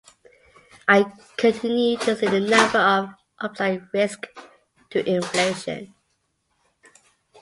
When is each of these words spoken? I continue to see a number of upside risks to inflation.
I 0.87 1.13
continue 1.37 1.95
to 1.97 2.15
see 2.15 2.25
a 2.25 2.39
number 2.39 2.79
of 2.79 3.13
upside 3.37 3.87
risks 3.93 4.29
to 4.89 5.07
inflation. 5.07 5.93